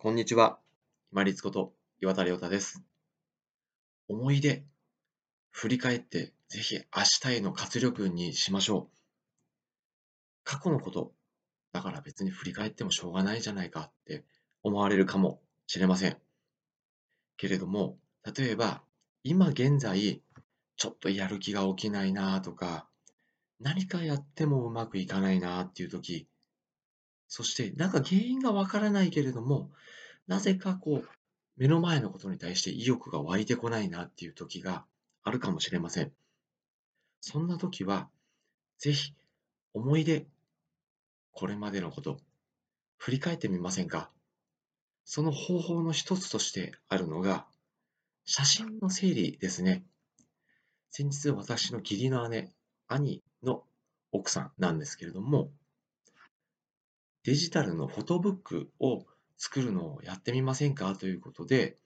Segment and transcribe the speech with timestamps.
[0.00, 0.60] こんにちは。
[1.10, 2.84] 今立こと岩田亮太です。
[4.06, 4.64] 思い出、
[5.50, 6.82] 振り返って、ぜひ明
[7.20, 8.96] 日への活力にしましょう。
[10.44, 11.14] 過去のこと、
[11.72, 14.24] だから別に振り返ってもしょうがないじゃないかって
[14.62, 16.16] 思われるかもしれません。
[17.36, 18.84] けれども、例えば、
[19.24, 20.22] 今現在、
[20.76, 22.88] ちょっとやる気が起きないなとか、
[23.58, 26.28] 何かやってもうまくいかないなっていう時、
[27.28, 29.70] そしてなんか原因がわからないけれども、
[30.26, 31.08] なぜかこう、
[31.56, 34.84] 目の前のことに対して意欲が湧いてこないなっていう時が
[35.22, 36.12] あるかもしれません。
[37.20, 38.08] そんな時は、
[38.78, 39.12] ぜひ
[39.74, 40.26] 思い出、
[41.32, 42.18] これまでのこと、
[42.96, 44.10] 振り返ってみませんか
[45.04, 47.46] その方法の一つとしてあるのが、
[48.24, 49.84] 写真の整理ですね。
[50.90, 52.52] 先日私の義理の姉、
[52.86, 53.64] 兄の
[54.12, 55.50] 奥さんなんですけれども、
[57.28, 59.04] デジタルのフォトブックを
[59.36, 60.94] 作るのをやってみませんか？
[60.94, 61.76] ということで、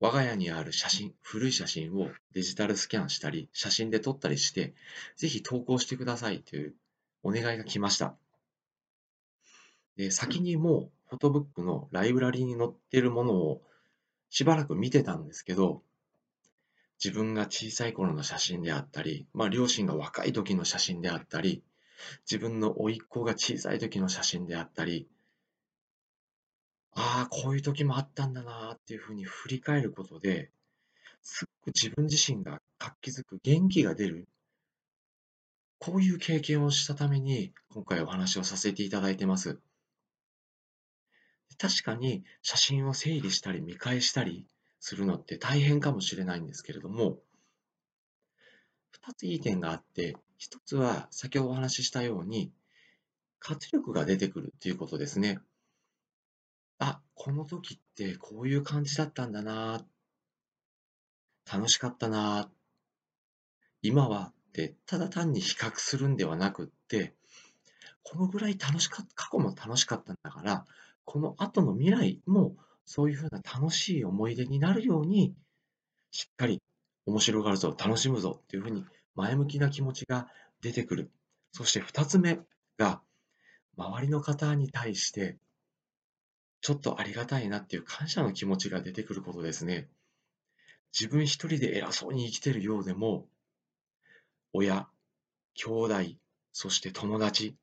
[0.00, 4.74] 我が家にある写真、古い写真をデジタルスキャンしたり、写真で撮ったりして、
[5.14, 6.74] ぜひ投稿してくださいという
[7.22, 8.16] お願いが来ました。
[9.96, 13.62] で先にもうフォトブックのライブラリに載っているものを
[14.28, 15.82] しばらく見てたんですけど、
[17.02, 21.62] 自分が小さい頃の写真であったり、まあ、両親が若い時の写真であったり、
[22.30, 25.08] 自分の甥っ子が小さい時の写真であったり、
[26.92, 30.50] ああ、こういう時もあったんだなっていうふうに振り返ることで、
[31.22, 34.28] すごく自分自身が活気づく、元気が出る、
[35.78, 39.60] こういう経験をしたために、今回お話をさせていただいてます。
[41.58, 44.46] 確かに写真を整理したり見返したり
[44.80, 47.18] するのって大変かもしれないんですけれども、
[48.92, 52.52] 2ついい点があって、1つは先ほどお話ししたように、
[53.40, 55.40] 活力が出てくるということですね。
[56.78, 59.84] あ、この時ってこういう感じだったんだな、
[61.50, 62.50] 楽しかったな、
[63.82, 67.14] 今はってただ単に比較するんではなくって、
[68.02, 70.66] このぐらい楽しかった、過去も楽しかったんだから、
[71.04, 75.34] この後の未来もそういうふうな楽しい思い出になるように、
[76.10, 76.62] しっかり
[77.06, 78.84] 面白がるぞ、楽しむぞっていうふうに
[79.18, 80.28] 前向きな気持ちが
[80.62, 81.10] 出てくる。
[81.50, 82.38] そして2つ目
[82.78, 83.02] が、
[83.76, 85.36] 周りの方に対して、
[86.60, 89.88] ちょっとありがたいなっていう感謝の気持ちが出てくることですね。
[90.98, 93.26] 自分一人で偉そうに生きてるようでも、
[94.52, 94.86] 親、
[95.54, 95.94] 兄弟、
[96.52, 97.56] そして友達、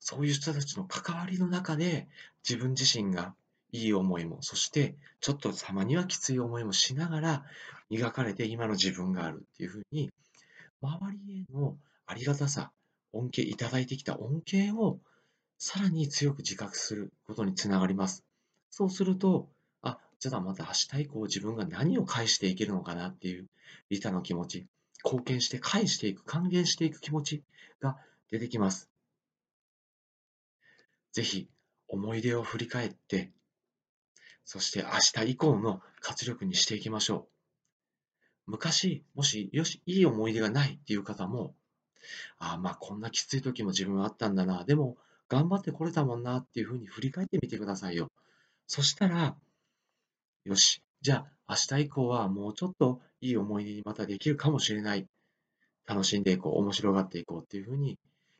[0.00, 2.08] そういう人たちの関わりの中で
[2.46, 3.34] 自分自身が
[3.72, 7.44] いい思いも、そしてちょっとたまにはきつい思いもしながら
[7.88, 10.10] 磨かれて今の自分があるっていうふうに、
[10.82, 12.72] 周りへのありがたさ、
[13.12, 14.98] 恩恵いただいてきた恩恵を
[15.56, 18.24] さらに強く自覚することにつながります。
[18.68, 19.48] そうすると、
[19.82, 23.48] あ、じゃあまた明日以降自分が何を返していけるのかなっていう
[23.90, 24.66] 利他の気持ち、
[25.04, 27.44] 貢献して返していく、還元していく気持ち
[27.80, 27.96] が
[28.30, 28.90] 出てきます。
[31.12, 31.48] ぜひ
[31.86, 33.30] 思い出を振り返って、
[34.44, 37.41] そして明日以降の活力にしていきましょう。
[38.46, 41.54] 昔、もし、よし、いい思い出がないっていう方も、
[42.38, 44.96] ああ、まあこんなきつい時も自分はあったんだな、でも
[45.28, 48.10] 頑張ってこれたもんなっていうふうに振り返ってみてくださいよ。
[48.66, 49.36] そしたら、
[50.44, 55.06] よし、じゃあ明日以降はもうちょっといい思い出にまたできるかもしれない。
[55.86, 57.98] 楽しんでいこう、面白がっていこうっていうふうに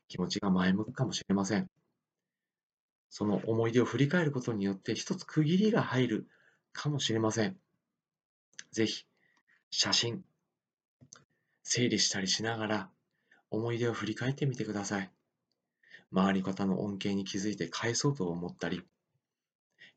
[0.08, 1.69] 気持ちが前向くかもしれません。
[3.10, 6.26] その思い出を振り返ることによって一つ区切りが入る
[6.72, 7.56] かもしれません。
[8.70, 9.04] ぜひ、
[9.75, 10.22] 写真、
[11.62, 12.91] 整理したりしながら
[13.50, 15.10] 思い出を振り返ってみてください。
[16.12, 18.82] 周り方の恩恵に気づいて返そうと思ったり、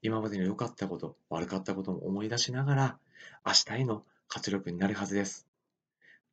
[0.01, 2.99] 今までの良かったこと、悪かったことも思い出しながら、
[3.45, 5.45] 明日への活力になるはずです。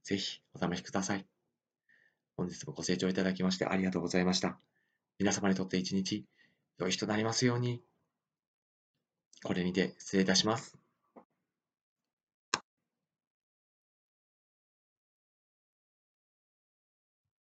[0.05, 1.27] ぜひお試しください。
[2.37, 4.57] 本日もご清聴いただきましてありがとうございました。
[5.19, 6.25] 皆様にとって一日
[6.79, 7.83] 良い日となりますように。
[9.43, 10.79] これにて失礼いたします。